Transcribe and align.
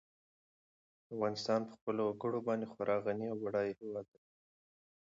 افغانستان 1.13 1.59
په 1.69 1.73
خپلو 1.77 2.01
وګړي 2.05 2.39
باندې 2.47 2.65
خورا 2.71 2.97
غني 3.05 3.27
او 3.29 3.37
بډای 3.43 3.67
هېواد 3.79 4.05
دی. 4.13 4.21